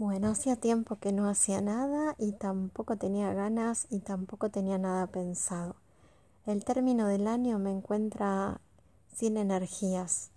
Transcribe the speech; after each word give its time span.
Bueno, 0.00 0.30
hacía 0.30 0.56
tiempo 0.56 0.96
que 0.96 1.12
no 1.12 1.28
hacía 1.28 1.60
nada 1.60 2.14
y 2.16 2.32
tampoco 2.32 2.96
tenía 2.96 3.34
ganas 3.34 3.86
y 3.90 3.98
tampoco 3.98 4.48
tenía 4.48 4.78
nada 4.78 5.06
pensado. 5.08 5.76
El 6.46 6.64
término 6.64 7.06
del 7.06 7.26
año 7.26 7.58
me 7.58 7.70
encuentra 7.70 8.62
sin 9.14 9.36
energías, 9.36 10.30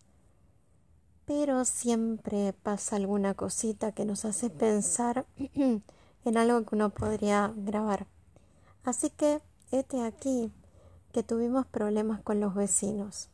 pero 1.24 1.64
siempre 1.64 2.52
pasa 2.52 2.98
alguna 2.98 3.36
cosita 3.36 3.94
que 3.94 4.04
nos 4.04 4.26
hace 4.26 4.50
pensar 4.50 5.26
en 5.56 6.38
algo 6.38 6.66
que 6.66 6.76
uno 6.76 6.90
podría 6.90 7.54
grabar. 7.56 8.06
Así 8.84 9.12
que, 9.12 9.40
este 9.72 10.04
aquí, 10.04 10.52
que 11.14 11.24
tuvimos 11.24 11.66
problemas 11.68 12.22
con 12.22 12.42
los 12.42 12.54
vecinos. 12.54 13.30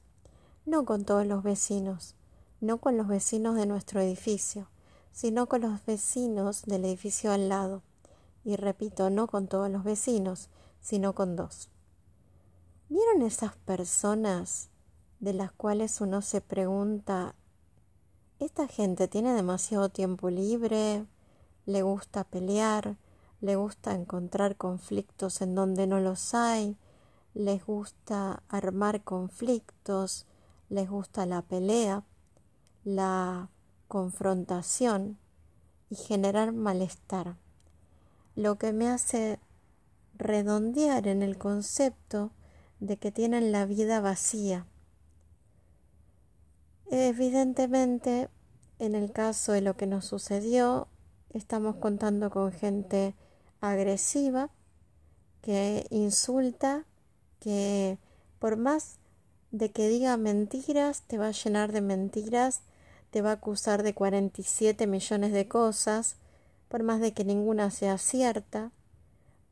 No 0.68 0.86
con 0.86 1.06
todos 1.06 1.26
los 1.26 1.42
vecinos, 1.42 2.14
no 2.62 2.78
con 2.78 2.98
los 2.98 3.08
vecinos 3.08 3.56
de 3.56 3.66
nuestro 3.66 4.00
edificio 4.00 4.68
sino 5.20 5.48
con 5.48 5.60
los 5.60 5.86
vecinos 5.86 6.62
del 6.62 6.86
edificio 6.86 7.34
al 7.34 7.50
lado. 7.50 7.82
Y 8.46 8.56
repito, 8.56 9.10
no 9.10 9.28
con 9.28 9.48
todos 9.50 9.70
los 9.70 9.84
vecinos, 9.84 10.48
sino 10.80 11.14
con 11.14 11.36
dos. 11.36 11.68
¿Vieron 12.88 13.24
esas 13.24 13.58
personas 13.58 14.70
de 15.20 15.34
las 15.34 15.52
cuales 15.52 16.00
uno 16.00 16.22
se 16.22 16.40
pregunta, 16.40 17.36
¿esta 18.40 18.70
gente 18.70 19.10
tiene 19.10 19.34
demasiado 19.34 19.90
tiempo 19.90 20.30
libre? 20.30 21.06
¿Le 21.66 21.82
gusta 21.82 22.24
pelear? 22.24 22.96
¿Le 23.42 23.58
gusta 23.58 23.96
encontrar 23.96 24.56
conflictos 24.56 25.42
en 25.42 25.54
donde 25.54 25.86
no 25.86 26.00
los 26.00 26.34
hay? 26.34 26.78
¿Les 27.34 27.66
gusta 27.66 28.42
armar 28.48 29.04
conflictos? 29.04 30.28
¿Les 30.70 30.90
gusta 30.90 31.26
la 31.26 31.42
pelea? 31.42 32.06
¿La 32.86 33.50
confrontación 33.90 35.18
y 35.90 35.96
generar 35.96 36.54
malestar, 36.54 37.36
lo 38.36 38.58
que 38.58 38.72
me 38.72 38.88
hace 38.88 39.40
redondear 40.18 41.08
en 41.08 41.24
el 41.24 41.38
concepto 41.38 42.32
de 42.80 42.98
que 42.98 43.12
tienen 43.12 43.52
la 43.52 43.66
vida 43.66 44.00
vacía. 44.00 44.68
Evidentemente, 46.92 48.30
en 48.78 48.96
el 48.96 49.12
caso 49.12 49.52
de 49.54 49.62
lo 49.62 49.76
que 49.76 49.88
nos 49.88 50.06
sucedió, 50.06 50.88
estamos 51.32 51.76
contando 51.78 52.30
con 52.30 52.52
gente 52.52 53.16
agresiva, 53.60 54.52
que 55.42 55.88
insulta, 55.90 56.86
que 57.40 57.98
por 58.38 58.56
más 58.56 59.00
de 59.52 59.72
que 59.72 59.90
diga 59.90 60.16
mentiras, 60.18 61.02
te 61.08 61.18
va 61.18 61.28
a 61.28 61.32
llenar 61.32 61.72
de 61.72 61.82
mentiras 61.82 62.62
te 63.12 63.22
va 63.22 63.32
a 63.32 63.34
acusar 63.34 63.84
de 63.84 63.94
47 63.94 64.88
millones 64.88 65.32
de 65.32 65.48
cosas, 65.48 66.18
por 66.68 66.84
más 66.84 67.00
de 67.00 67.14
que 67.14 67.26
ninguna 67.26 67.72
sea 67.72 67.98
cierta, 67.98 68.72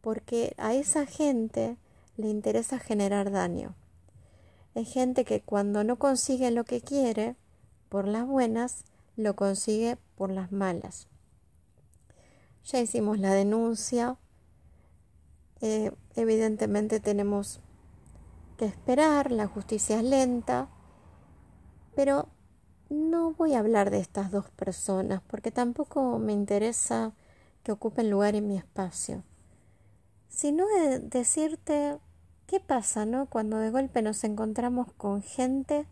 porque 0.01 0.53
a 0.57 0.73
esa 0.73 1.05
gente 1.05 1.77
le 2.15 2.29
interesa 2.29 2.79
generar 2.79 3.31
daño. 3.31 3.75
Es 4.75 4.91
gente 4.91 5.25
que 5.25 5.41
cuando 5.41 5.83
no 5.83 5.97
consigue 5.97 6.51
lo 6.51 6.63
que 6.63 6.81
quiere, 6.81 7.35
por 7.89 8.07
las 8.07 8.27
buenas, 8.27 8.85
lo 9.15 9.35
consigue 9.35 9.97
por 10.15 10.29
las 10.29 10.51
malas. 10.51 11.07
Ya 12.65 12.79
hicimos 12.79 13.17
la 13.17 13.33
denuncia, 13.33 14.17
eh, 15.61 15.91
evidentemente 16.15 16.99
tenemos 16.99 17.59
que 18.57 18.65
esperar, 18.65 19.31
la 19.31 19.47
justicia 19.47 19.97
es 19.97 20.03
lenta, 20.03 20.69
pero 21.95 22.27
no 22.89 23.31
voy 23.31 23.53
a 23.53 23.59
hablar 23.59 23.89
de 23.89 23.99
estas 23.99 24.31
dos 24.31 24.49
personas 24.51 25.21
porque 25.27 25.51
tampoco 25.51 26.19
me 26.19 26.33
interesa 26.33 27.13
que 27.63 27.71
ocupen 27.71 28.09
lugar 28.09 28.35
en 28.35 28.47
mi 28.47 28.57
espacio, 28.57 29.23
sino 30.29 30.65
de 30.67 30.99
decirte 30.99 31.97
qué 32.45 32.59
pasa, 32.59 33.05
¿no? 33.05 33.25
Cuando 33.25 33.57
de 33.57 33.69
golpe 33.69 34.01
nos 34.01 34.23
encontramos 34.23 34.91
con 34.93 35.21
gente 35.21 35.85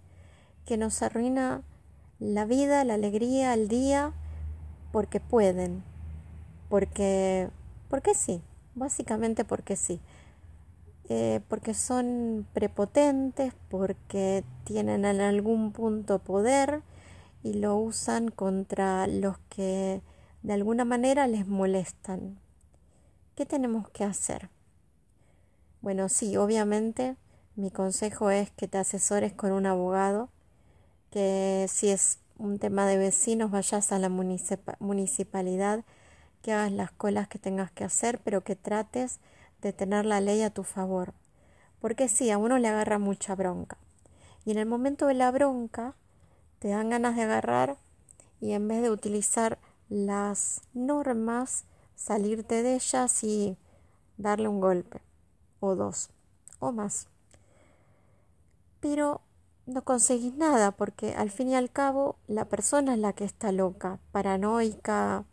que 0.65 0.77
nos 0.77 1.01
arruina 1.01 1.61
la 2.19 2.45
vida, 2.45 2.83
la 2.85 2.93
alegría, 2.93 3.53
el 3.53 3.67
día, 3.67 4.13
porque 4.91 5.19
pueden, 5.19 5.83
porque, 6.69 7.49
porque 7.89 8.15
sí, 8.15 8.41
básicamente 8.73 9.43
porque 9.43 9.75
sí. 9.75 9.99
Eh, 11.07 11.41
porque 11.47 11.75
son 11.75 12.47
prepotentes, 12.53 13.53
porque 13.69 14.43
tienen 14.63 15.05
en 15.05 15.21
algún 15.21 15.71
punto 15.71 16.19
poder 16.19 16.81
y 17.43 17.53
lo 17.53 17.77
usan 17.77 18.29
contra 18.29 19.05
los 19.05 19.37
que 19.49 20.01
de 20.41 20.53
alguna 20.53 20.83
manera 20.83 21.27
les 21.27 21.47
molestan. 21.47 22.39
¿Qué 23.35 23.45
tenemos 23.45 23.87
que 23.89 24.03
hacer? 24.03 24.49
Bueno, 25.81 26.09
sí, 26.09 26.37
obviamente 26.37 27.15
mi 27.55 27.69
consejo 27.69 28.31
es 28.31 28.49
que 28.51 28.67
te 28.67 28.79
asesores 28.79 29.31
con 29.31 29.51
un 29.51 29.67
abogado, 29.67 30.29
que 31.11 31.67
si 31.69 31.89
es 31.89 32.17
un 32.37 32.57
tema 32.57 32.87
de 32.87 32.97
vecinos 32.97 33.51
vayas 33.51 33.91
a 33.91 33.99
la 33.99 34.09
municipalidad, 34.09 35.85
que 36.41 36.51
hagas 36.51 36.71
las 36.71 36.91
colas 36.91 37.27
que 37.27 37.39
tengas 37.39 37.71
que 37.71 37.83
hacer, 37.83 38.19
pero 38.23 38.43
que 38.43 38.55
trates 38.55 39.19
de 39.65 39.73
tener 39.73 40.05
la 40.05 40.21
ley 40.21 40.43
a 40.43 40.51
tu 40.51 40.63
favor. 40.63 41.13
Porque 41.79 42.07
sí, 42.07 42.29
a 42.29 42.37
uno 42.37 42.59
le 42.59 42.67
agarra 42.67 42.99
mucha 42.99 43.33
bronca. 43.33 43.77
Y 44.45 44.51
en 44.51 44.59
el 44.59 44.67
momento 44.67 45.07
de 45.07 45.15
la 45.15 45.31
bronca, 45.31 45.95
te 46.59 46.67
dan 46.69 46.91
ganas 46.91 47.15
de 47.15 47.23
agarrar 47.23 47.77
y 48.39 48.53
en 48.53 48.67
vez 48.67 48.83
de 48.83 48.91
utilizar 48.91 49.57
las 49.89 50.61
normas, 50.73 51.65
salirte 51.95 52.61
de 52.61 52.75
ellas 52.75 53.23
y 53.23 53.57
darle 54.17 54.47
un 54.47 54.61
golpe, 54.61 55.01
o 55.59 55.75
dos, 55.75 56.09
o 56.59 56.71
más. 56.71 57.07
Pero 58.79 59.21
no 59.65 59.83
conseguís 59.83 60.35
nada 60.35 60.71
porque 60.71 61.15
al 61.15 61.31
fin 61.31 61.49
y 61.49 61.55
al 61.55 61.71
cabo 61.71 62.17
la 62.27 62.45
persona 62.45 62.93
es 62.93 62.99
la 62.99 63.13
que 63.13 63.25
está 63.25 63.51
loca, 63.51 63.99
paranoica, 64.11 65.25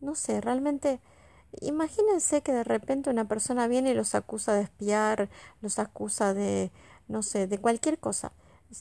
no 0.00 0.14
sé, 0.14 0.42
realmente 0.42 1.00
Imagínense 1.60 2.42
que 2.42 2.52
de 2.52 2.64
repente 2.64 3.10
una 3.10 3.28
persona 3.28 3.68
viene 3.68 3.90
y 3.90 3.94
los 3.94 4.14
acusa 4.14 4.54
de 4.54 4.62
espiar, 4.62 5.28
los 5.60 5.78
acusa 5.78 6.34
de, 6.34 6.70
no 7.08 7.22
sé, 7.22 7.46
de 7.46 7.58
cualquier 7.58 7.98
cosa, 7.98 8.32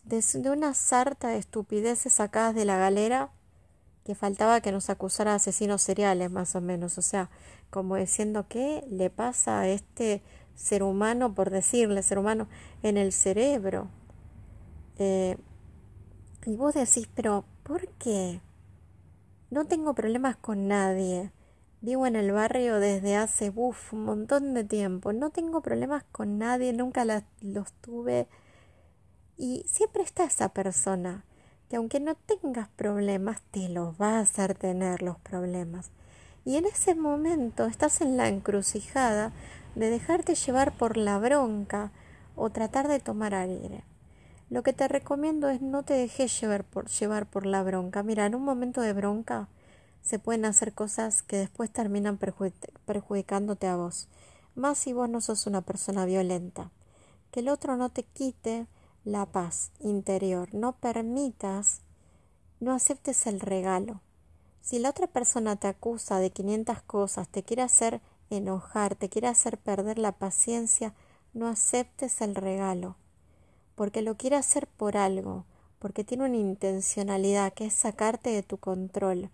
de, 0.06 0.50
una 0.50 0.74
sarta 0.74 1.30
de 1.30 1.38
estupideces 1.38 2.14
sacadas 2.14 2.56
de 2.56 2.66
la 2.66 2.78
galera 2.78 3.30
que 4.06 4.16
faltaba 4.16 4.62
que 4.62 4.72
nos 4.72 4.90
acusara 4.90 5.32
de 5.32 5.36
asesinos 5.36 5.82
seriales, 5.82 6.32
más 6.32 6.56
o 6.56 6.62
menos, 6.62 6.98
o 6.98 7.02
sea, 7.02 7.30
como 7.70 7.98
diciendo 7.98 8.46
qué 8.48 8.84
le 8.90 9.10
pasa 9.10 9.60
a 9.60 9.68
este 9.68 10.24
ser 10.56 10.82
humano, 10.82 11.36
por 11.36 11.50
decirle 11.50 12.02
ser 12.04 12.18
humano, 12.20 12.48
en 12.84 12.98
el 12.98 13.12
cerebro. 13.12 13.90
Eh, 14.98 15.38
y 16.46 16.56
vos 16.56 16.74
decís, 16.74 17.08
pero 17.14 17.46
¿por 17.64 17.88
qué? 17.90 18.42
No 19.52 19.66
tengo 19.66 19.94
problemas 19.94 20.36
con 20.38 20.68
nadie 20.68 21.32
Vivo 21.82 22.06
en 22.06 22.16
el 22.16 22.32
barrio 22.32 22.80
desde 22.80 23.16
hace 23.16 23.52
uf, 23.56 23.94
un 23.94 24.06
montón 24.06 24.54
de 24.54 24.64
tiempo. 24.64 25.14
No 25.14 25.32
tengo 25.32 25.62
problemas 25.62 26.04
con 26.12 26.38
nadie, 26.38 26.74
nunca 26.74 27.06
los 27.42 27.74
tuve. 27.82 28.28
Y 29.36 29.66
siempre 29.68 30.04
está 30.04 30.24
esa 30.26 30.50
persona 30.50 31.26
que 31.70 31.78
aunque 31.78 32.00
no 32.00 32.14
tengas 32.14 32.68
problemas, 32.68 33.42
te 33.50 33.68
los 33.68 34.00
va 34.00 34.18
a 34.18 34.20
hacer 34.20 34.54
tener 34.54 35.02
los 35.02 35.18
problemas. 35.20 35.90
Y 36.46 36.58
en 36.58 36.66
ese 36.66 36.94
momento 36.94 37.66
estás 37.66 38.02
en 38.02 38.16
la 38.16 38.28
encrucijada 38.28 39.32
de 39.74 39.90
dejarte 39.90 40.36
llevar 40.36 40.78
por 40.78 40.98
la 40.98 41.18
bronca 41.18 41.92
o 42.36 42.52
tratar 42.52 42.90
de 42.90 43.00
tomar 43.00 43.34
aire. 43.34 43.84
Lo 44.52 44.62
que 44.62 44.74
te 44.74 44.88
recomiendo 44.88 45.50
es 45.50 45.62
no 45.62 45.82
te 45.82 45.96
dejes 45.96 46.40
llevar 46.40 46.64
por, 46.64 46.90
llevar 46.90 47.26
por 47.26 47.48
la 47.48 47.64
bronca. 47.64 48.04
Mira, 48.04 48.28
en 48.28 48.36
un 48.36 48.44
momento 48.44 48.82
de 48.82 48.94
bronca, 48.94 49.48
se 50.02 50.20
pueden 50.20 50.46
hacer 50.46 50.74
cosas 50.74 51.22
que 51.22 51.38
después 51.38 51.72
terminan 51.72 52.18
perjudicándote 52.18 53.68
a 53.68 53.76
vos, 53.76 54.08
más 54.56 54.78
si 54.78 54.94
vos 54.94 55.10
no 55.10 55.22
sos 55.22 55.48
una 55.48 55.62
persona 55.62 56.06
violenta. 56.06 56.72
Que 57.32 57.42
el 57.42 57.50
otro 57.50 57.78
no 57.78 57.90
te 57.90 58.04
quite 58.04 58.68
la 59.06 59.26
paz 59.26 59.72
interior, 59.80 60.54
no 60.54 60.74
permitas, 60.74 61.82
no 62.60 62.74
aceptes 62.74 63.26
el 63.28 63.40
regalo. 63.40 64.02
Si 64.62 64.80
la 64.80 64.90
otra 64.90 65.08
persona 65.08 65.56
te 65.56 65.68
acusa 65.68 66.20
de 66.20 66.30
500 66.30 66.82
cosas, 66.84 67.28
te 67.30 67.44
quiere 67.44 67.64
hacer 67.64 68.02
enojar, 68.30 68.96
te 68.96 69.10
quiere 69.10 69.28
hacer 69.28 69.58
perder 69.58 69.98
la 69.98 70.12
paciencia, 70.12 70.94
no 71.34 71.48
aceptes 71.48 72.22
el 72.22 72.36
regalo, 72.36 72.96
porque 73.76 74.02
lo 74.02 74.18
quiere 74.18 74.36
hacer 74.36 74.68
por 74.68 74.98
algo, 74.98 75.46
porque 75.80 76.04
tiene 76.04 76.26
una 76.26 76.38
intencionalidad 76.38 77.54
que 77.54 77.66
es 77.66 77.74
sacarte 77.74 78.30
de 78.30 78.44
tu 78.44 78.58
control 78.58 79.30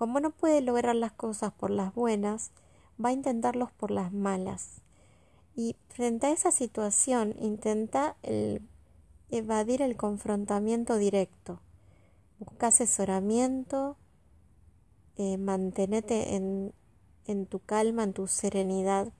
como 0.00 0.18
no 0.18 0.30
puede 0.30 0.62
lograr 0.62 0.96
las 0.96 1.12
cosas 1.12 1.52
por 1.52 1.68
las 1.68 1.94
buenas, 1.94 2.52
va 2.98 3.10
a 3.10 3.12
intentarlos 3.12 3.70
por 3.70 3.90
las 3.90 4.14
malas. 4.14 4.80
Y 5.54 5.76
frente 5.90 6.26
a 6.28 6.30
esa 6.30 6.50
situación 6.50 7.34
intenta 7.38 8.16
evadir 9.28 9.82
el 9.82 9.98
confrontamiento 9.98 10.96
directo. 10.96 11.60
Busca 12.38 12.68
asesoramiento, 12.68 13.98
eh, 15.18 15.34
en 17.26 17.46
tu 17.46 17.58
calma, 17.58 18.04
en 18.04 18.14
tu 18.14 18.26
serenidad. 18.26 19.12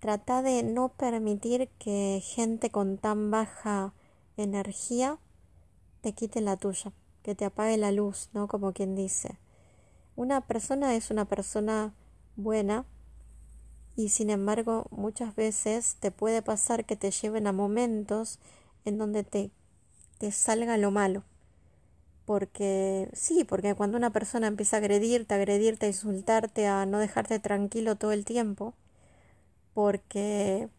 Trata 0.00 0.40
de 0.40 0.62
no 0.62 0.88
permitir 0.88 1.68
que 1.78 2.22
gente 2.24 2.70
con 2.70 2.96
tan 2.96 3.30
baja 3.30 3.92
energía 4.38 5.18
te 6.00 6.14
quite 6.14 6.40
la 6.40 6.56
tuya, 6.56 6.92
que 7.28 7.34
te 7.34 7.44
apague 7.44 7.76
la 7.76 7.92
luz, 7.92 8.30
¿no? 8.32 8.48
Como 8.48 8.72
quien 8.72 8.96
dice. 8.96 9.36
Una 10.16 10.40
persona 10.40 10.94
es 10.94 11.10
una 11.10 11.26
persona 11.26 11.92
buena 12.36 12.86
y 13.96 14.08
sin 14.08 14.30
embargo 14.30 14.86
muchas 14.90 15.36
veces 15.36 15.96
te 16.00 16.10
puede 16.10 16.40
pasar 16.40 16.86
que 16.86 16.96
te 16.96 17.10
lleven 17.10 17.46
a 17.46 17.52
momentos 17.52 18.38
en 18.86 18.96
donde 18.96 19.24
te, 19.24 19.50
te 20.16 20.32
salga 20.32 20.78
lo 20.78 20.90
malo. 20.90 21.22
Porque 22.24 23.10
sí, 23.12 23.44
porque 23.44 23.74
cuando 23.74 23.98
una 23.98 24.08
persona 24.08 24.46
empieza 24.46 24.76
a 24.76 24.80
agredirte, 24.80 25.34
a 25.34 25.36
agredirte, 25.36 25.84
a 25.84 25.90
insultarte, 25.90 26.66
a 26.66 26.86
no 26.86 26.98
dejarte 26.98 27.38
tranquilo 27.40 27.96
todo 27.96 28.12
el 28.12 28.24
tiempo, 28.24 28.72
porque 29.74 30.70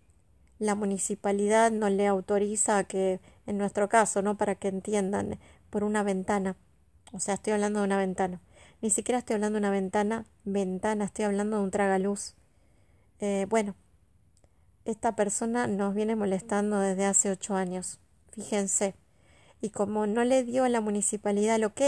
la 0.58 0.74
municipalidad 0.74 1.72
no 1.72 1.90
le 1.90 2.08
autoriza 2.08 2.80
a 2.80 2.84
que, 2.86 3.20
en 3.46 3.60
nuestro 3.60 3.88
caso, 3.88 4.24
¿no? 4.24 4.36
Para 4.36 4.56
que 4.56 4.70
entiendan, 4.70 5.38
por 5.70 5.84
una 5.84 6.04
ventana. 6.04 6.56
O 7.12 7.20
sea, 7.20 7.36
estoy 7.36 7.54
hablando 7.54 7.80
de 7.80 7.86
una 7.86 7.98
ventana. 7.98 8.40
Ni 8.82 8.90
siquiera 8.90 9.20
estoy 9.20 9.36
hablando 9.36 9.58
de 9.58 9.62
una 9.62 9.72
ventana, 9.72 10.26
ventana, 10.46 11.06
estoy 11.06 11.26
hablando 11.26 11.58
de 11.58 11.64
un 11.64 11.72
tragaluz. 11.72 12.36
Eh, 13.20 13.46
bueno, 13.50 13.76
esta 14.86 15.16
persona 15.16 15.68
nos 15.68 15.94
viene 15.94 16.16
molestando 16.16 16.80
desde 16.80 17.06
hace 17.06 17.32
ocho 17.32 17.56
años. 17.56 18.00
Fíjense. 18.32 18.96
Y 19.62 19.72
como 19.72 20.08
no 20.08 20.24
le 20.24 20.44
dio 20.44 20.64
a 20.64 20.70
la 20.70 20.82
municipalidad 20.82 21.56
el 21.56 21.66
ok 21.66 21.82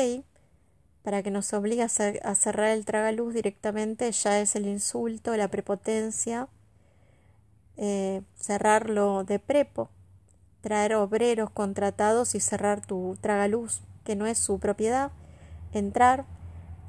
para 1.03 1.23
que 1.23 1.31
nos 1.31 1.51
obligue 1.53 1.83
a, 1.83 1.89
cerrar 1.89 2.69
el 2.69 2.85
tragaluz 2.85 3.33
directamente, 3.33 4.11
ya 4.11 4.39
es 4.39 4.55
el 4.55 4.67
insulto, 4.67 5.35
la 5.35 5.47
prepotencia 5.47 6.47
eh, 7.77 8.21
cerrarlo 8.35 9.23
de 9.23 9.39
prepo, 9.39 9.89
traer 10.61 10.95
obreros 10.95 11.49
contratados 11.49 12.35
y 12.35 12.39
cerrar 12.39 12.85
tu 12.85 13.17
tragaluz, 13.19 13.81
que 14.03 14.15
no 14.15 14.25
es 14.27 14.37
su 14.37 14.59
propiedad, 14.59 15.11
entrar, 15.73 16.25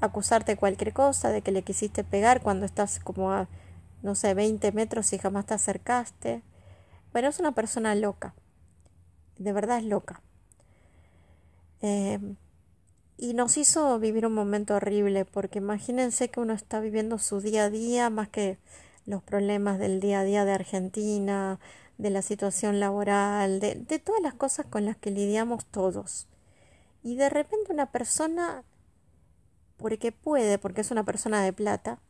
acusarte 0.00 0.56
cualquier 0.56 0.92
cosa, 0.92 1.30
de 1.30 1.42
que 1.42 1.52
le 1.52 1.62
quisiste 1.62 2.04
pegar 2.04 2.42
cuando 2.42 2.66
estás 2.66 2.98
como 3.00 3.32
a, 3.32 3.48
no 4.02 4.14
sé, 4.14 4.34
20 4.34 4.72
metros 4.72 5.12
y 5.12 5.18
jamás 5.18 5.46
te 5.46 5.54
acercaste. 5.54 6.42
Bueno, 7.12 7.28
es 7.28 7.40
una 7.40 7.52
persona 7.52 7.94
loca, 7.94 8.34
de 9.38 9.52
verdad 9.52 9.78
es 9.78 9.84
loca. 9.84 10.20
Eh, 11.80 12.18
y 13.18 13.34
nos 13.34 13.56
hizo 13.56 13.98
vivir 13.98 14.26
un 14.26 14.34
momento 14.34 14.74
horrible, 14.74 15.24
porque 15.24 15.58
imagínense 15.58 16.28
que 16.28 16.40
uno 16.40 16.54
está 16.54 16.80
viviendo 16.80 17.18
su 17.18 17.40
día 17.40 17.64
a 17.64 17.70
día 17.70 18.10
más 18.10 18.28
que 18.28 18.58
los 19.06 19.22
problemas 19.22 19.78
del 19.78 20.00
día 20.00 20.20
a 20.20 20.24
día 20.24 20.44
de 20.44 20.52
Argentina, 20.52 21.58
de 22.02 22.10
la 22.10 22.20
situación 22.20 22.80
laboral, 22.80 23.60
de, 23.60 23.98
todas 24.00 24.20
las 24.20 24.34
cosas 24.34 24.66
con 24.66 24.84
las 24.84 24.96
que 24.96 25.12
lidiamos 25.12 25.64
todos. 25.66 26.26
Y 27.04 27.14
de 27.14 27.30
repente 27.30 27.72
una 27.72 27.92
persona, 27.92 28.64
porque 29.76 30.10
puede, 30.10 30.58
porque 30.58 30.80
es 30.80 30.90
una 30.90 31.04
persona 31.04 31.44
de 31.44 31.52
plata, 31.52 32.00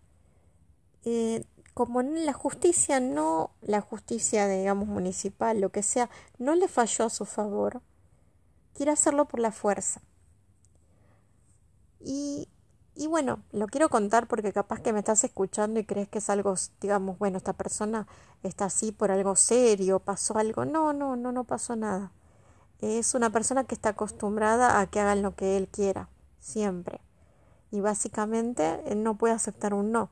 eh, 1.04 1.44
como 1.74 2.00
la 2.00 2.32
justicia 2.32 3.00
no, 3.00 3.50
la 3.60 3.82
justicia, 3.82 4.48
digamos, 4.48 4.88
municipal, 4.88 5.60
lo 5.60 5.68
que 5.68 5.82
sea, 5.82 6.08
no 6.38 6.54
le 6.54 6.68
falló 6.68 7.04
a 7.04 7.10
su 7.10 7.26
favor, 7.26 7.82
quiere 8.72 8.92
hacerlo 8.92 9.26
por 9.26 9.40
la 9.40 9.52
fuerza. 9.52 10.00
Y 12.00 12.48
y 12.94 13.06
bueno, 13.06 13.40
lo 13.52 13.66
quiero 13.68 13.88
contar 13.88 14.26
porque 14.28 14.52
capaz 14.52 14.80
que 14.80 14.92
me 14.92 14.98
estás 14.98 15.24
escuchando 15.24 15.80
y 15.80 15.84
crees 15.84 16.08
que 16.08 16.18
es 16.18 16.28
algo, 16.28 16.54
digamos, 16.80 17.18
bueno, 17.18 17.38
esta 17.38 17.54
persona 17.54 18.06
está 18.42 18.66
así 18.66 18.92
por 18.92 19.10
algo 19.10 19.34
serio, 19.34 19.98
pasó 19.98 20.36
algo. 20.36 20.64
No, 20.64 20.92
no, 20.92 21.16
no, 21.16 21.32
no 21.32 21.44
pasó 21.44 21.74
nada. 21.74 22.12
Es 22.80 23.14
una 23.14 23.30
persona 23.30 23.64
que 23.64 23.74
está 23.74 23.90
acostumbrada 23.90 24.80
a 24.80 24.86
que 24.88 25.00
hagan 25.00 25.22
lo 25.22 25.34
que 25.34 25.56
él 25.56 25.68
quiera, 25.68 26.08
siempre. 26.38 27.00
Y 27.70 27.80
básicamente 27.80 28.82
él 28.86 29.02
no 29.02 29.16
puede 29.16 29.34
aceptar 29.34 29.72
un 29.72 29.92
no. 29.92 30.10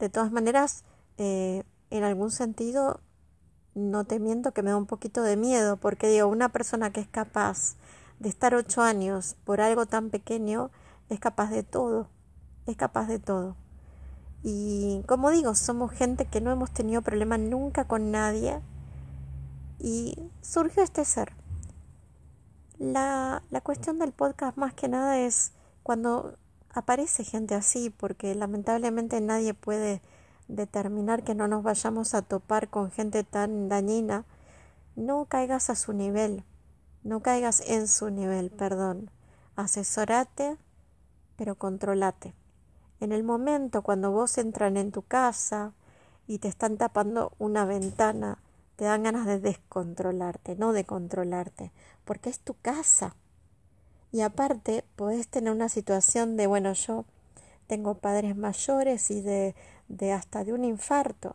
De 0.00 0.08
todas 0.08 0.32
maneras, 0.32 0.84
eh, 1.18 1.62
en 1.90 2.02
algún 2.02 2.32
sentido, 2.32 2.98
no 3.74 4.04
te 4.04 4.18
miento 4.18 4.52
que 4.52 4.62
me 4.62 4.70
da 4.70 4.76
un 4.76 4.86
poquito 4.86 5.22
de 5.22 5.36
miedo, 5.36 5.76
porque 5.76 6.08
digo, 6.08 6.26
una 6.26 6.48
persona 6.48 6.92
que 6.92 7.00
es 7.00 7.08
capaz 7.08 7.76
de 8.18 8.28
estar 8.28 8.54
ocho 8.54 8.82
años 8.82 9.36
por 9.44 9.60
algo 9.60 9.86
tan 9.86 10.10
pequeño, 10.10 10.70
es 11.12 11.20
capaz 11.20 11.50
de 11.50 11.62
todo, 11.62 12.08
es 12.66 12.76
capaz 12.76 13.06
de 13.06 13.18
todo. 13.18 13.56
Y 14.42 15.02
como 15.06 15.30
digo, 15.30 15.54
somos 15.54 15.92
gente 15.92 16.24
que 16.26 16.40
no 16.40 16.50
hemos 16.50 16.72
tenido 16.72 17.02
problemas 17.02 17.38
nunca 17.38 17.86
con 17.86 18.10
nadie 18.10 18.60
y 19.78 20.16
surgió 20.40 20.82
este 20.82 21.04
ser. 21.04 21.32
La, 22.78 23.44
la 23.50 23.60
cuestión 23.60 23.98
del 23.98 24.12
podcast 24.12 24.56
más 24.56 24.74
que 24.74 24.88
nada 24.88 25.20
es 25.20 25.52
cuando 25.82 26.36
aparece 26.70 27.24
gente 27.24 27.54
así, 27.54 27.90
porque 27.90 28.34
lamentablemente 28.34 29.20
nadie 29.20 29.54
puede 29.54 30.02
determinar 30.48 31.22
que 31.22 31.34
no 31.34 31.46
nos 31.46 31.62
vayamos 31.62 32.14
a 32.14 32.22
topar 32.22 32.68
con 32.68 32.90
gente 32.90 33.22
tan 33.22 33.68
dañina, 33.68 34.24
no 34.96 35.26
caigas 35.26 35.70
a 35.70 35.76
su 35.76 35.92
nivel, 35.92 36.44
no 37.04 37.20
caigas 37.20 37.60
en 37.60 37.86
su 37.86 38.10
nivel, 38.10 38.50
perdón. 38.50 39.10
Asesorate 39.54 40.56
pero 41.42 41.56
controlate. 41.56 42.34
En 43.00 43.10
el 43.10 43.24
momento 43.24 43.82
cuando 43.82 44.12
vos 44.12 44.38
entran 44.38 44.76
en 44.76 44.92
tu 44.92 45.02
casa 45.02 45.72
y 46.28 46.38
te 46.38 46.46
están 46.46 46.76
tapando 46.76 47.32
una 47.40 47.64
ventana, 47.64 48.38
te 48.76 48.84
dan 48.84 49.02
ganas 49.02 49.26
de 49.26 49.40
descontrolarte, 49.40 50.54
no 50.54 50.72
de 50.72 50.84
controlarte, 50.84 51.72
porque 52.04 52.30
es 52.30 52.38
tu 52.38 52.54
casa. 52.54 53.16
Y 54.12 54.20
aparte, 54.20 54.84
podés 54.94 55.26
tener 55.26 55.52
una 55.52 55.68
situación 55.68 56.36
de, 56.36 56.46
bueno, 56.46 56.74
yo 56.74 57.06
tengo 57.66 57.94
padres 57.94 58.36
mayores 58.36 59.10
y 59.10 59.20
de, 59.20 59.56
de 59.88 60.12
hasta 60.12 60.44
de 60.44 60.52
un 60.52 60.64
infarto, 60.64 61.34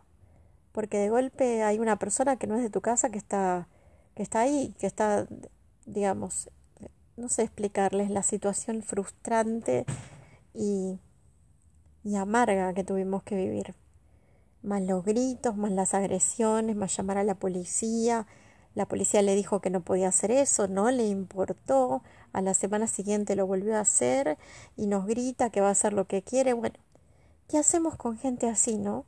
porque 0.72 1.00
de 1.00 1.10
golpe 1.10 1.64
hay 1.64 1.80
una 1.80 2.00
persona 2.00 2.38
que 2.38 2.48
no 2.48 2.56
es 2.56 2.62
de 2.62 2.70
tu 2.70 2.80
casa 2.80 3.10
que 3.10 3.18
está, 3.18 3.68
que 4.16 4.24
está 4.24 4.40
ahí, 4.40 4.74
que 4.80 4.88
está, 4.88 5.28
digamos, 5.86 6.50
no 7.18 7.30
sé 7.30 7.42
explicarles 7.42 8.12
la 8.12 8.22
situación 8.22 8.84
frustrante 8.84 9.86
y, 10.54 11.00
y 12.04 12.16
amarga 12.16 12.74
que 12.74 12.84
tuvimos 12.84 13.24
que 13.24 13.36
vivir. 13.36 13.74
Más 14.62 14.84
los 14.84 15.04
gritos, 15.04 15.58
más 15.58 15.72
las 15.72 15.96
agresiones, 15.96 16.76
más 16.76 16.96
llamar 16.96 17.18
a 17.18 17.24
la 17.24 17.34
policía. 17.36 18.28
La 18.76 18.86
policía 18.86 19.24
le 19.24 19.34
dijo 19.34 19.62
que 19.62 19.72
no 19.72 19.82
podía 19.82 20.10
hacer 20.10 20.30
eso, 20.30 20.68
no 20.68 20.92
le 20.92 21.08
importó. 21.08 22.04
A 22.34 22.42
la 22.42 22.54
semana 22.54 22.86
siguiente 22.86 23.36
lo 23.36 23.48
volvió 23.48 23.76
a 23.76 23.82
hacer 23.82 24.38
y 24.76 24.86
nos 24.86 25.08
grita 25.08 25.50
que 25.50 25.62
va 25.62 25.70
a 25.70 25.72
hacer 25.72 25.94
lo 25.94 26.06
que 26.06 26.22
quiere. 26.22 26.54
Bueno, 26.54 26.76
¿qué 27.48 27.58
hacemos 27.58 27.96
con 27.96 28.20
gente 28.20 28.48
así, 28.48 28.78
no? 28.78 29.06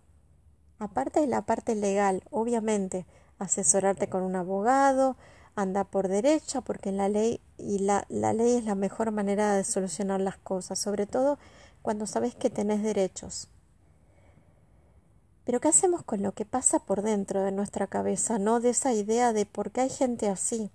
Aparte 0.79 1.19
de 1.19 1.27
la 1.27 1.43
parte 1.43 1.75
legal, 1.75 2.23
obviamente, 2.31 3.05
asesorarte 3.37 4.09
con 4.09 4.23
un 4.23 4.35
abogado, 4.35 5.15
anda 5.55 5.83
por 5.83 6.07
derecha 6.07 6.61
porque 6.61 6.91
la 6.91 7.09
ley 7.09 7.41
y 7.57 7.79
la, 7.79 8.05
la 8.09 8.33
ley 8.33 8.57
es 8.57 8.65
la 8.65 8.75
mejor 8.75 9.11
manera 9.11 9.55
de 9.55 9.63
solucionar 9.63 10.21
las 10.21 10.37
cosas, 10.37 10.79
sobre 10.79 11.05
todo 11.05 11.37
cuando 11.81 12.05
sabes 12.05 12.35
que 12.35 12.49
tenés 12.49 12.83
derechos. 12.83 13.49
Pero 15.45 15.59
¿qué 15.59 15.69
hacemos 15.69 16.03
con 16.03 16.21
lo 16.21 16.33
que 16.33 16.45
pasa 16.45 16.79
por 16.79 17.01
dentro 17.01 17.43
de 17.43 17.51
nuestra 17.51 17.87
cabeza, 17.87 18.37
no 18.37 18.59
de 18.59 18.69
esa 18.69 18.93
idea 18.93 19.33
de 19.33 19.45
por 19.45 19.71
qué 19.71 19.81
hay 19.81 19.89
gente 19.89 20.29
así? 20.29 20.69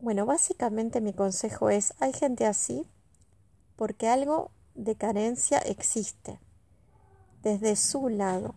Bueno, 0.00 0.26
básicamente 0.26 1.00
mi 1.00 1.12
consejo 1.12 1.70
es, 1.70 1.94
hay 1.98 2.12
gente 2.12 2.46
así 2.46 2.86
porque 3.76 4.08
algo 4.08 4.50
de 4.74 4.96
carencia 4.96 5.58
existe, 5.58 6.40
desde 7.42 7.76
su 7.76 8.08
lado. 8.08 8.56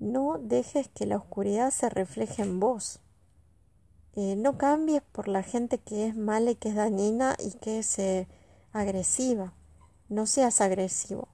No 0.00 0.38
dejes 0.38 0.88
que 0.88 1.06
la 1.06 1.16
oscuridad 1.16 1.70
se 1.70 1.88
refleje 1.88 2.42
en 2.42 2.58
vos. 2.58 3.00
Eh, 4.20 4.34
no 4.34 4.58
cambies 4.58 5.00
por 5.12 5.28
la 5.28 5.44
gente 5.44 5.78
que 5.78 6.08
es 6.08 6.16
mala 6.16 6.50
y 6.50 6.56
que 6.56 6.70
es 6.70 6.74
dañina 6.74 7.36
y 7.38 7.52
que 7.52 7.78
es 7.78 8.00
eh, 8.00 8.26
agresiva. 8.72 9.52
No 10.08 10.26
seas 10.26 10.60
agresivo. 10.60 11.28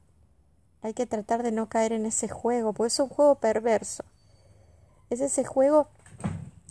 Hay 0.82 0.92
que 0.92 1.06
tratar 1.06 1.42
de 1.42 1.50
no 1.50 1.70
caer 1.70 1.94
en 1.94 2.04
ese 2.04 2.28
juego, 2.28 2.74
porque 2.74 2.88
es 2.88 3.00
un 3.00 3.08
juego 3.08 3.36
perverso. 3.36 4.04
Es 5.08 5.22
ese 5.22 5.46
juego 5.46 5.88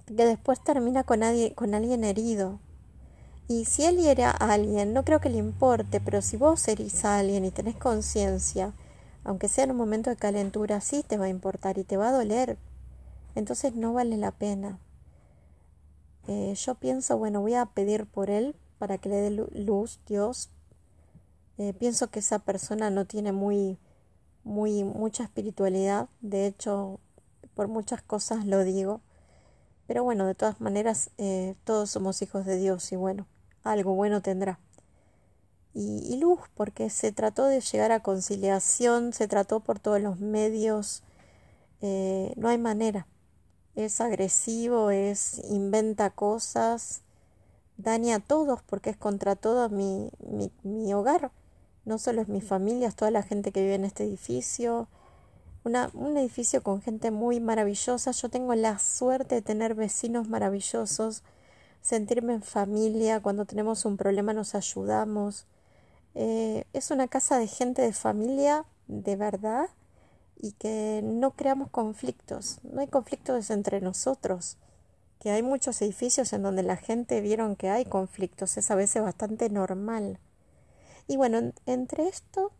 que 0.06 0.24
después 0.28 0.64
termina 0.64 1.04
con, 1.04 1.22
con 1.56 1.74
alguien 1.74 2.04
herido. 2.04 2.60
Y 3.48 3.66
si 3.66 3.84
él 3.84 3.98
hiera 3.98 4.30
a 4.30 4.54
alguien, 4.54 4.94
no 4.94 5.04
creo 5.04 5.20
que 5.20 5.32
le 5.32 5.40
importe, 5.40 6.00
pero 6.00 6.22
si 6.22 6.38
vos 6.38 6.68
herís 6.68 7.06
a 7.06 7.18
alguien 7.18 7.44
y 7.44 7.50
tenés 7.50 7.76
conciencia, 7.76 8.72
aunque 9.24 9.48
sea 9.48 9.64
en 9.64 9.72
un 9.72 9.78
momento 9.78 10.12
de 10.12 10.16
calentura, 10.16 10.80
sí 10.80 11.02
te 11.02 11.18
va 11.18 11.26
a 11.26 11.30
importar 11.30 11.80
y 11.80 11.84
te 11.84 11.98
va 11.98 12.10
a 12.10 12.14
doler. 12.14 12.60
Entonces 13.34 13.74
no 13.74 13.94
vale 13.94 14.16
la 14.18 14.30
pena. 14.30 14.78
Eh, 16.28 16.54
yo 16.56 16.76
pienso, 16.76 17.18
bueno, 17.18 17.42
voy 17.42 17.56
a 17.56 17.66
pedir 17.66 18.06
por 18.06 18.30
él 18.30 18.56
para 18.78 18.98
que 18.98 19.10
le 19.10 19.16
dé 19.18 19.32
luz, 19.32 20.00
Dios, 20.08 20.50
Eh, 21.60 21.74
pienso 21.74 22.10
que 22.10 22.20
esa 22.20 22.40
persona 22.40 22.90
no 22.90 23.06
tiene 23.06 23.32
muy, 23.32 23.78
muy, 24.44 24.84
mucha 24.84 25.24
espiritualidad. 25.24 26.10
De 26.22 26.48
hecho, 26.48 27.00
por 27.56 27.68
muchas 27.68 28.02
cosas 28.02 28.46
lo 28.46 28.64
digo. 28.64 29.02
Pero 29.88 30.04
bueno, 30.04 30.26
de 30.28 30.36
todas 30.36 30.62
maneras, 30.62 31.12
eh, 31.18 31.56
todos 31.66 31.92
somos 31.92 32.22
hijos 32.22 32.46
de 32.46 32.58
Dios 32.58 32.92
y 32.92 32.96
bueno, 32.96 33.28
algo 33.64 33.94
bueno 33.96 34.22
tendrá. 34.22 34.60
Y, 35.76 36.18
luz, 36.18 36.40
porque 36.56 36.90
se 36.90 37.12
trató 37.12 37.46
de 37.46 37.62
llegar 37.62 37.92
a 37.92 38.02
conciliación, 38.02 39.14
se 39.14 39.28
trató 39.28 39.60
por 39.60 39.80
todos 39.80 40.02
los 40.02 40.20
medios, 40.20 41.04
no 42.38 42.48
hay 42.50 42.58
manera. 42.58 43.08
Es 43.76 44.02
agresivo, 44.02 44.92
es 44.92 45.42
inventa 45.50 46.10
cosas, 46.12 47.02
daña 47.78 48.18
a 48.18 48.20
todos 48.20 48.62
porque 48.62 48.92
es 48.92 48.98
contra 48.98 49.36
todo 49.36 49.70
mi, 49.70 50.12
mi, 50.20 50.52
mi 50.64 50.94
hogar. 50.94 51.32
No 51.86 51.98
solo 51.98 52.22
es 52.22 52.30
mi 52.30 52.42
familia, 52.42 52.88
es 52.88 52.96
toda 52.96 53.12
la 53.12 53.24
gente 53.24 53.52
que 53.52 53.62
vive 53.62 53.76
en 53.76 53.86
este 53.86 54.04
edificio, 54.04 54.88
un 55.64 56.18
edificio 56.18 56.62
con 56.62 56.82
gente 56.82 57.12
muy 57.12 57.40
maravillosa. 57.40 58.12
Yo 58.12 58.30
tengo 58.30 58.54
la 58.56 58.80
suerte 58.80 59.36
de 59.36 59.42
tener 59.42 59.76
vecinos 59.76 60.28
maravillosos, 60.28 61.24
sentirme 61.82 62.34
en 62.34 62.42
familia, 62.42 63.22
cuando 63.22 63.46
tenemos 63.46 63.86
un 63.86 63.98
problema 63.98 64.34
nos 64.34 64.56
ayudamos. 64.56 65.46
Eh, 66.16 66.66
es 66.74 66.92
una 66.92 67.08
casa 67.08 67.38
de 67.38 67.48
gente 67.48 67.82
de 67.82 67.94
familia 67.94 68.66
de 68.88 69.16
verdad 69.16 69.70
y 70.38 70.54
que 70.54 71.02
no 71.04 71.32
creamos 71.32 71.70
conflictos. 71.70 72.60
No 72.64 72.82
hay 72.82 72.88
conflictos 72.88 73.50
entre 73.50 73.82
nosotros, 73.82 74.58
que 75.20 75.32
hay 75.32 75.42
muchos 75.42 75.82
edificios 75.82 76.34
en 76.34 76.44
donde 76.44 76.64
la 76.64 76.76
gente 76.76 77.22
vieron 77.22 77.56
que 77.56 77.70
hay 77.70 77.86
conflictos, 77.86 78.58
es 78.58 78.70
a 78.72 78.76
veces 78.76 79.02
bastante 79.04 79.50
normal. 79.50 80.20
Y 81.08 81.18
bueno, 81.18 81.54
entre 81.66 82.08
esto 82.08 82.52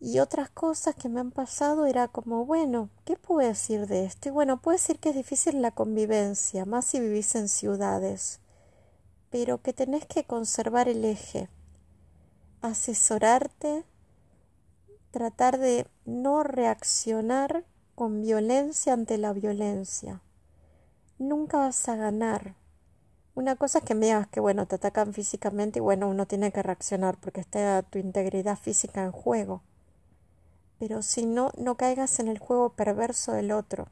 y 0.00 0.18
otras 0.18 0.50
cosas 0.50 0.94
que 0.94 1.08
me 1.08 1.20
han 1.20 1.30
pasado 1.30 1.86
era 1.86 2.08
como, 2.08 2.44
bueno, 2.44 2.90
¿qué 3.04 3.16
puedo 3.16 3.46
decir 3.46 3.86
de 3.86 4.04
esto? 4.04 4.28
Y 4.28 4.32
bueno, 4.32 4.60
puedo 4.60 4.76
decir 4.76 4.98
que 4.98 5.10
es 5.10 5.16
difícil 5.16 5.62
la 5.62 5.70
convivencia, 5.70 6.64
más 6.64 6.84
si 6.84 7.00
vivís 7.00 7.34
en 7.34 7.48
ciudades, 7.48 8.40
pero 9.30 9.62
que 9.62 9.72
tenés 9.72 10.04
que 10.06 10.24
conservar 10.24 10.88
el 10.88 11.04
eje, 11.04 11.48
asesorarte, 12.60 13.84
tratar 15.10 15.58
de 15.58 15.86
no 16.06 16.42
reaccionar 16.42 17.64
con 17.94 18.22
violencia 18.22 18.94
ante 18.94 19.18
la 19.18 19.34
violencia. 19.34 20.22
Nunca 21.18 21.58
vas 21.58 21.86
a 21.88 21.96
ganar. 21.96 22.54
Una 23.34 23.56
cosa 23.56 23.78
es 23.78 23.84
que 23.84 23.94
me 23.94 24.06
digas 24.06 24.26
que, 24.28 24.40
bueno, 24.40 24.66
te 24.66 24.76
atacan 24.76 25.12
físicamente 25.12 25.80
y, 25.80 25.82
bueno, 25.82 26.08
uno 26.08 26.26
tiene 26.26 26.52
que 26.52 26.62
reaccionar 26.62 27.18
porque 27.18 27.40
está 27.40 27.82
tu 27.82 27.98
integridad 27.98 28.56
física 28.56 29.04
en 29.04 29.12
juego 29.12 29.62
pero 30.78 31.02
si 31.02 31.24
no, 31.24 31.52
no 31.56 31.76
caigas 31.76 32.18
en 32.18 32.28
el 32.28 32.38
juego 32.38 32.70
perverso 32.70 33.32
del 33.32 33.52
otro. 33.52 33.88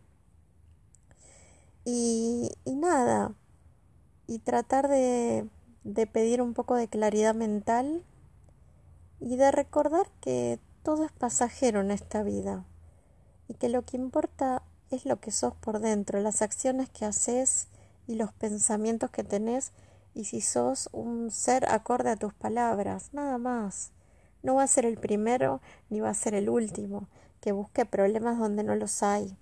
Y, 1.84 2.50
y 2.64 2.74
nada, 2.74 3.32
y 4.26 4.38
tratar 4.38 4.88
de, 4.88 5.48
de 5.84 6.06
pedir 6.06 6.40
un 6.40 6.54
poco 6.54 6.76
de 6.76 6.88
claridad 6.88 7.34
mental 7.34 8.02
y 9.20 9.36
de 9.36 9.50
recordar 9.50 10.08
que 10.20 10.58
todo 10.84 11.04
es 11.04 11.12
pasajero 11.12 11.80
en 11.80 11.90
esta 11.90 12.22
vida 12.22 12.64
y 13.48 13.54
que 13.54 13.70
lo 13.70 13.82
que 13.82 13.96
importa 13.96 14.62
es 14.90 15.06
lo 15.06 15.18
que 15.18 15.30
sos 15.30 15.54
por 15.54 15.80
dentro, 15.80 16.20
las 16.20 16.42
acciones 16.42 16.90
que 16.90 17.06
haces 17.06 17.68
y 18.06 18.14
los 18.16 18.32
pensamientos 18.32 19.10
que 19.10 19.24
tenés 19.24 19.72
y 20.14 20.24
si 20.24 20.42
sos 20.42 20.90
un 20.92 21.30
ser 21.30 21.68
acorde 21.70 22.10
a 22.10 22.16
tus 22.16 22.34
palabras, 22.34 23.08
nada 23.12 23.38
más. 23.38 23.90
No 24.42 24.56
va 24.56 24.64
a 24.64 24.68
ser 24.68 24.84
el 24.84 24.98
primero 24.98 25.62
ni 25.88 26.00
va 26.00 26.10
a 26.10 26.14
ser 26.14 26.34
el 26.34 26.50
último 26.50 27.08
que 27.40 27.52
busque 27.52 27.86
problemas 27.86 28.38
donde 28.38 28.62
no 28.62 28.76
los 28.76 29.02
hay. 29.02 29.36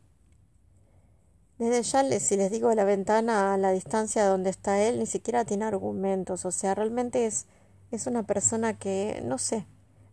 Desde 1.58 1.82
ya, 1.82 2.20
si 2.20 2.36
les 2.36 2.50
digo 2.52 2.72
la 2.72 2.84
ventana 2.84 3.52
a 3.52 3.58
la 3.58 3.72
distancia 3.72 4.26
donde 4.26 4.50
está 4.50 4.80
él, 4.80 5.00
ni 5.00 5.06
siquiera 5.06 5.44
tiene 5.44 5.64
argumentos. 5.64 6.44
O 6.44 6.52
sea, 6.52 6.74
realmente 6.74 7.26
es, 7.26 7.46
es 7.90 8.06
una 8.06 8.22
persona 8.22 8.78
que 8.78 9.22
no 9.24 9.38
sé, 9.38 9.66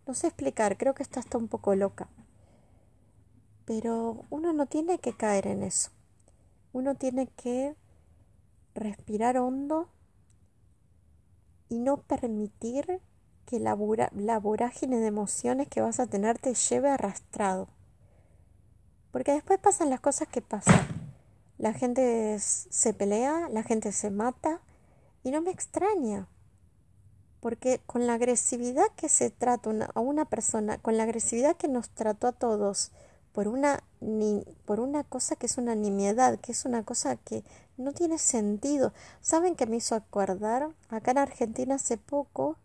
no 0.09 0.15
sé 0.15 0.25
explicar, 0.25 0.75
creo 0.75 0.95
que 0.95 1.03
está 1.03 1.19
hasta 1.19 1.37
un 1.37 1.47
poco 1.47 1.75
loca. 1.75 2.09
Pero 3.65 4.25
uno 4.31 4.53
no 4.53 4.65
tiene 4.65 4.97
que 4.97 5.13
caer 5.13 5.45
en 5.45 5.61
eso. 5.61 5.91
Uno 6.73 6.95
tiene 6.95 7.27
que 7.27 7.75
respirar 8.73 9.37
hondo 9.37 9.87
y 11.69 11.77
no 11.77 11.97
permitir 11.97 13.01
que 13.45 13.59
la, 13.59 13.75
vorágine 13.75 14.97
de 14.97 15.05
emociones 15.05 15.67
que 15.67 15.81
vas 15.81 15.99
a 15.99 16.07
tener 16.07 16.39
te 16.39 16.55
lleve 16.55 16.89
arrastrado. 16.89 17.67
Porque 19.11 19.33
después 19.33 19.59
pasan 19.59 19.91
las 19.91 19.99
cosas 19.99 20.27
que 20.27 20.41
pasan. 20.41 20.87
La 21.59 21.73
gente 21.73 22.39
se 22.39 22.95
pelea, 22.95 23.47
la 23.49 23.61
gente 23.61 23.91
se 23.91 24.09
mata 24.09 24.59
y 25.21 25.29
no 25.29 25.43
me 25.43 25.51
extraña. 25.51 26.27
Porque 27.39 27.79
con 27.85 28.07
la 28.07 28.15
agresividad 28.15 28.87
que 28.95 29.09
se 29.09 29.29
trata 29.29 29.69
a 29.93 29.99
una 29.99 30.25
persona, 30.25 30.77
con 30.77 30.97
la 30.97 31.03
agresividad 31.03 31.55
que 31.55 31.67
nos 31.67 31.89
trató 31.89 32.27
a 32.27 32.31
todos, 32.33 32.91
por 33.31 33.47
una, 33.47 33.83
ni, 34.01 34.43
por 34.65 34.79
una 34.79 35.03
cosa 35.03 35.35
que 35.35 35.45
es 35.45 35.57
una 35.57 35.75
nimiedad, 35.75 36.39
que 36.39 36.51
es 36.51 36.65
una 36.65 36.83
cosa 36.83 37.15
que 37.15 37.43
no 37.77 37.93
tiene 37.93 38.17
sentido. 38.17 38.91
¿Saben 39.21 39.55
que 39.55 39.65
me 39.65 39.77
hizo 39.77 39.95
acordar? 39.95 40.69
Acá 40.89 41.11
en 41.11 41.19
Argentina 41.19 41.75
hace 41.75 41.97
poco 41.97 42.57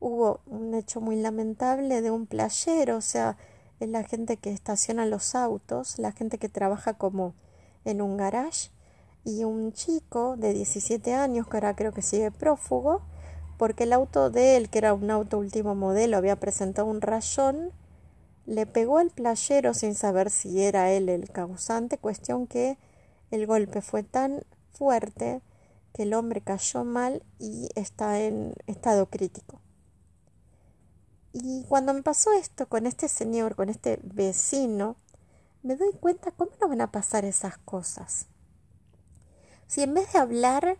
hubo 0.00 0.40
un 0.46 0.74
hecho 0.74 1.00
muy 1.00 1.16
lamentable 1.16 2.02
de 2.02 2.10
un 2.10 2.26
playero, 2.26 2.96
o 2.96 3.02
sea, 3.02 3.36
es 3.80 3.88
la 3.88 4.02
gente 4.02 4.36
que 4.36 4.52
estaciona 4.52 5.06
los 5.06 5.34
autos, 5.34 5.98
la 5.98 6.12
gente 6.12 6.38
que 6.38 6.48
trabaja 6.48 6.94
como 6.94 7.34
en 7.84 8.02
un 8.02 8.16
garage, 8.16 8.70
y 9.24 9.44
un 9.44 9.72
chico 9.72 10.36
de 10.36 10.52
17 10.52 11.14
años 11.14 11.46
que 11.46 11.56
ahora 11.56 11.76
creo 11.76 11.92
que 11.92 12.02
sigue 12.02 12.30
prófugo, 12.30 13.02
porque 13.60 13.84
el 13.84 13.92
auto 13.92 14.30
de 14.30 14.56
él, 14.56 14.70
que 14.70 14.78
era 14.78 14.94
un 14.94 15.10
auto 15.10 15.36
último 15.36 15.74
modelo, 15.74 16.16
había 16.16 16.40
presentado 16.40 16.88
un 16.88 17.02
rayón, 17.02 17.72
le 18.46 18.64
pegó 18.64 18.96
al 18.96 19.10
playero 19.10 19.74
sin 19.74 19.94
saber 19.94 20.30
si 20.30 20.62
era 20.62 20.90
él 20.92 21.10
el 21.10 21.28
causante, 21.28 21.98
cuestión 21.98 22.46
que 22.46 22.78
el 23.30 23.46
golpe 23.46 23.82
fue 23.82 24.02
tan 24.02 24.44
fuerte 24.72 25.42
que 25.92 26.04
el 26.04 26.14
hombre 26.14 26.40
cayó 26.40 26.84
mal 26.84 27.22
y 27.38 27.68
está 27.74 28.20
en 28.20 28.54
estado 28.66 29.10
crítico. 29.10 29.60
Y 31.34 31.64
cuando 31.68 31.92
me 31.92 32.02
pasó 32.02 32.32
esto 32.32 32.66
con 32.66 32.86
este 32.86 33.08
señor, 33.08 33.56
con 33.56 33.68
este 33.68 34.00
vecino, 34.02 34.96
me 35.62 35.76
doy 35.76 35.92
cuenta 36.00 36.30
cómo 36.30 36.50
no 36.62 36.68
van 36.70 36.80
a 36.80 36.92
pasar 36.92 37.26
esas 37.26 37.58
cosas. 37.58 38.24
Si 39.66 39.82
en 39.82 39.92
vez 39.92 40.10
de 40.14 40.18
hablar, 40.18 40.78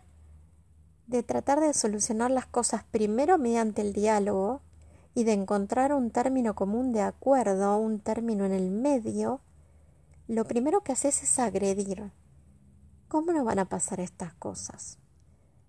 de 1.11 1.23
tratar 1.23 1.59
de 1.59 1.73
solucionar 1.73 2.31
las 2.31 2.47
cosas 2.47 2.83
primero 2.83 3.37
mediante 3.37 3.81
el 3.81 3.93
diálogo 3.93 4.61
y 5.13 5.23
de 5.23 5.33
encontrar 5.33 5.93
un 5.93 6.09
término 6.09 6.55
común 6.55 6.93
de 6.93 7.01
acuerdo, 7.01 7.77
un 7.77 7.99
término 7.99 8.45
en 8.45 8.53
el 8.53 8.71
medio, 8.71 9.41
lo 10.27 10.45
primero 10.45 10.81
que 10.81 10.93
haces 10.93 11.21
es 11.21 11.37
agredir. 11.37 12.11
¿Cómo 13.07 13.33
no 13.33 13.43
van 13.43 13.59
a 13.59 13.65
pasar 13.65 13.99
estas 13.99 14.33
cosas? 14.33 14.97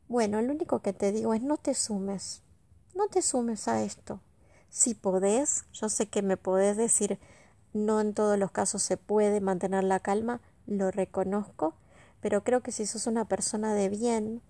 Bueno, 0.09 0.41
lo 0.41 0.53
único 0.53 0.81
que 0.81 0.93
te 0.93 1.13
digo 1.13 1.35
es 1.35 1.43
no 1.43 1.57
te 1.57 1.75
sumes, 1.75 2.43
no 2.95 3.09
te 3.09 3.21
sumes 3.21 3.69
a 3.69 3.83
esto 3.83 4.21
si 4.73 4.95
podés, 4.95 5.67
yo 5.75 5.91
sé 5.91 6.07
que 6.07 6.23
me 6.23 6.39
podés 6.39 6.79
decir, 6.79 7.19
no 7.75 8.01
en 8.01 8.15
todos 8.15 8.39
los 8.39 8.51
casos 8.51 8.83
se 8.83 8.97
puede 8.97 9.43
mantener 9.43 9.85
la 9.85 10.01
calma, 10.01 10.41
lo 10.67 10.91
reconozco, 10.91 11.75
pero 12.23 12.43
creo 12.43 12.63
que 12.63 12.73
si 12.73 12.87
sos 12.87 13.07
una 13.07 13.27
persona 13.27 13.75
de 13.75 13.91
bien, 13.91 14.41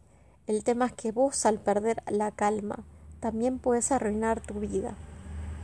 el 0.46 0.64
tema 0.64 0.86
es 0.86 0.92
que 0.92 1.12
vos 1.12 1.46
al 1.46 1.58
perder 1.58 2.02
la 2.10 2.30
calma 2.30 2.80
también 3.20 3.58
puedes 3.58 3.92
arruinar 3.92 4.40
tu 4.40 4.54
vida. 4.54 4.94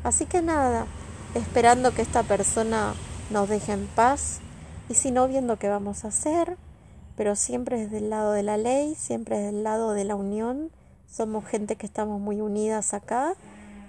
Así 0.05 0.27
que 0.27 0.43
nada, 0.43 0.87
esperando 1.35 1.93
que 1.93 2.03
esta 2.03 2.23
persona 2.23 2.95
nos 3.31 3.49
deje 3.49 3.73
en 3.73 3.87
paz 3.89 4.41
y 4.89 4.95
si 4.95 5.11
no 5.11 5.27
viendo 5.29 5.59
qué 5.59 5.69
vamos 5.69 6.05
a 6.05 6.09
hacer, 6.09 6.57
pero 7.17 7.35
siempre 7.35 7.79
desde 7.79 7.99
el 7.99 8.11
lado 8.11 8.33
de 8.33 8.45
la 8.45 8.57
ley, 8.57 8.95
siempre 8.95 9.39
desde 9.39 9.51
el 9.51 9.65
lado 9.65 9.93
de 9.93 10.05
la 10.05 10.15
unión, 10.15 10.71
somos 11.09 11.45
gente 11.47 11.77
que 11.77 11.87
estamos 11.87 12.21
muy 12.21 12.41
unidas 12.41 12.95
acá 12.95 13.35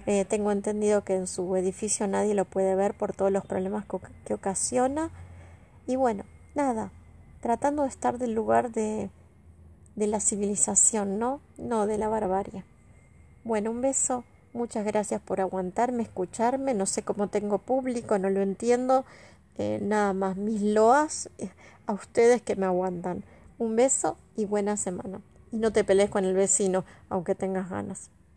eh, 0.06 0.24
tengo 0.24 0.50
entendido 0.50 1.04
que 1.04 1.14
en 1.14 1.26
su 1.26 1.54
edificio 1.56 2.06
nadie 2.08 2.34
lo 2.34 2.44
puede 2.44 2.74
ver 2.74 2.94
por 2.94 3.12
todos 3.12 3.30
los 3.30 3.44
problemas 3.44 3.84
que, 4.24 4.34
ocasiona. 4.34 5.10
Y 5.86 5.96
bueno, 5.96 6.24
nada, 6.54 6.90
tratando 7.40 7.82
de 7.82 7.88
estar 7.88 8.18
del 8.18 8.34
lugar 8.34 8.72
de, 8.72 9.10
de 10.00 10.08
la 10.08 10.18
civilización, 10.18 11.18
¿no? 11.18 11.40
No 11.58 11.86
de 11.86 11.98
la 11.98 12.08
barbarie. 12.08 12.64
Bueno, 13.44 13.70
un 13.70 13.82
beso. 13.82 14.24
Muchas 14.52 14.84
gracias 14.84 15.20
por 15.20 15.40
aguantarme, 15.40 16.02
escucharme. 16.02 16.74
No 16.74 16.86
sé 16.86 17.02
cómo 17.02 17.28
tengo 17.28 17.58
público, 17.58 18.18
no 18.18 18.30
lo 18.30 18.40
entiendo. 18.40 19.04
Eh, 19.58 19.78
nada 19.82 20.12
más, 20.14 20.36
mis 20.36 20.62
loas 20.62 21.28
eh, 21.38 21.50
a 21.86 21.92
ustedes 21.92 22.40
que 22.40 22.56
me 22.56 22.66
aguantan. 22.66 23.22
Un 23.58 23.76
beso 23.76 24.16
y 24.36 24.46
buena 24.46 24.78
semana. 24.78 25.20
Y 25.52 25.58
no 25.58 25.70
te 25.70 25.84
pelees 25.84 26.08
con 26.08 26.24
el 26.24 26.34
vecino, 26.34 26.84
aunque 27.10 27.34
tengas 27.34 27.68
ganas. 27.68 28.10